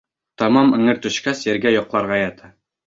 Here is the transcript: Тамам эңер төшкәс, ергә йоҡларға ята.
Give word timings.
Тамам 0.41 0.73
эңер 0.79 1.03
төшкәс, 1.05 1.47
ергә 1.53 1.77
йоҡларға 1.79 2.23
ята. 2.27 2.55